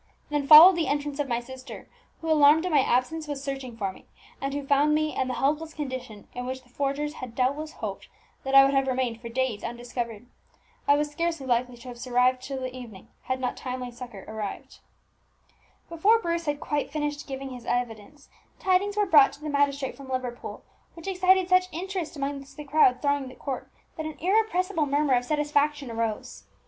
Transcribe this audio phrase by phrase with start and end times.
[0.31, 1.87] Then followed the entrance of my sister,
[2.21, 4.05] who, alarmed at my absence, was searching for me,
[4.41, 8.07] and who found me in the helpless condition in which the forgers had doubtless hoped
[8.43, 10.25] that I would have remained for days undiscovered.
[10.87, 14.79] I was scarcely likely to have survived till the evening, had not timely succour arrived."
[15.87, 18.27] Before Bruce had quite finished giving his evidence,
[18.59, 20.63] tidings were brought to the magistrate from Liverpool,
[20.95, 25.25] which excited such interest amongst the crowd thronging the court that an irrepressible murmur of
[25.25, 26.45] satisfaction arose.